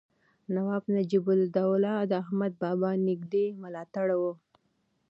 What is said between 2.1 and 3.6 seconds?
د احمدشاه بابا نږدې